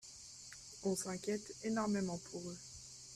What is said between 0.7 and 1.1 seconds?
On